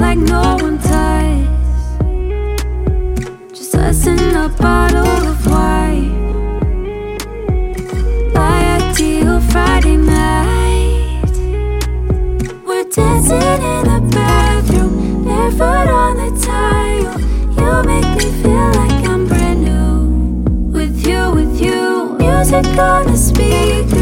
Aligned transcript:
like 0.00 0.18
no 0.18 0.56
one 0.56 0.78
ties. 0.78 1.46
Just 3.52 3.74
us 3.74 4.06
in 4.06 4.18
a 4.18 4.48
bottle 4.48 5.28
of 5.32 5.46
wine. 5.46 6.12
My 8.32 8.78
ideal 8.78 9.40
Friday 9.40 9.96
night. 9.96 11.22
We're 12.66 12.84
dancing 12.84 13.62
in 13.72 13.84
the 13.90 14.00
bathroom, 14.12 15.24
barefoot 15.24 15.88
on 15.88 16.16
the 16.16 16.30
tile. 16.44 17.20
You 17.58 17.70
make 17.86 18.10
me 18.18 18.42
feel 18.42 18.68
like 18.80 19.08
I'm 19.08 19.26
brand 19.26 19.62
new. 19.64 19.96
With 20.76 21.06
you, 21.06 21.30
with 21.32 21.60
you, 21.60 22.16
music 22.18 22.66
on 22.78 23.06
the 23.06 23.16
speaker. 23.16 23.95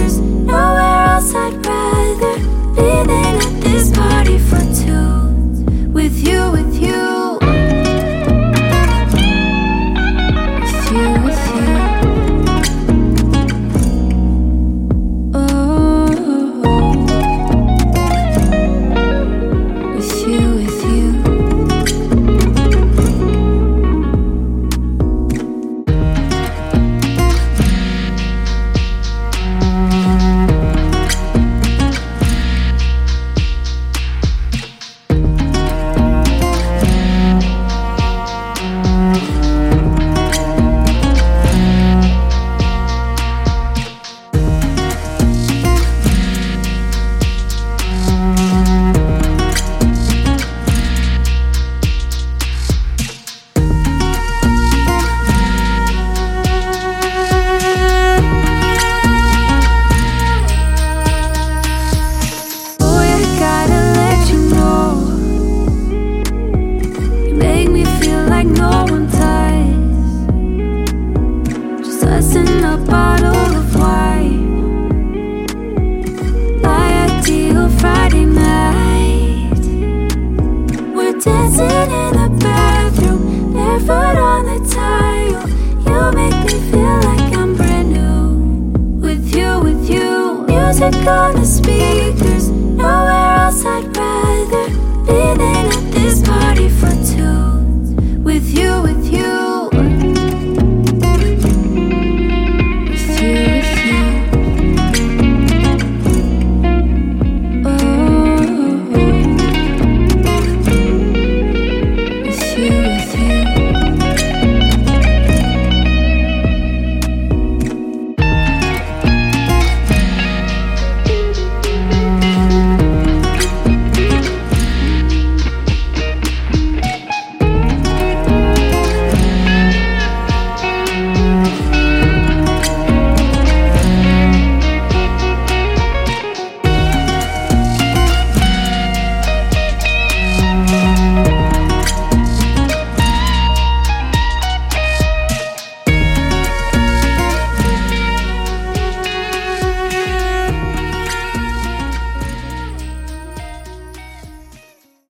In 72.36 72.64
a 72.64 72.76
bottle 72.78 73.43